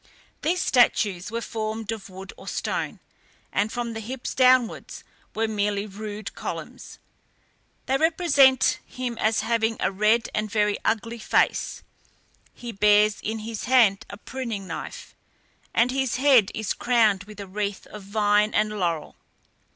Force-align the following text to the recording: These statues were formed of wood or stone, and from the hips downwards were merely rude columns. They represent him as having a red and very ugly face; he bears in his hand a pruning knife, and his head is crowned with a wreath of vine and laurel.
These 0.41 0.61
statues 0.61 1.29
were 1.29 1.41
formed 1.43 1.91
of 1.91 2.09
wood 2.09 2.33
or 2.35 2.47
stone, 2.47 2.99
and 3.53 3.71
from 3.71 3.93
the 3.93 3.99
hips 3.99 4.33
downwards 4.33 5.03
were 5.35 5.47
merely 5.47 5.85
rude 5.85 6.33
columns. 6.33 6.97
They 7.85 7.97
represent 7.97 8.79
him 8.83 9.15
as 9.19 9.41
having 9.41 9.77
a 9.79 9.91
red 9.91 10.27
and 10.33 10.49
very 10.49 10.79
ugly 10.83 11.19
face; 11.19 11.83
he 12.51 12.71
bears 12.71 13.21
in 13.21 13.37
his 13.45 13.65
hand 13.65 14.07
a 14.09 14.17
pruning 14.17 14.65
knife, 14.65 15.15
and 15.71 15.91
his 15.91 16.15
head 16.15 16.49
is 16.55 16.73
crowned 16.73 17.25
with 17.25 17.39
a 17.39 17.45
wreath 17.45 17.85
of 17.85 18.01
vine 18.01 18.55
and 18.55 18.69
laurel. 18.71 19.17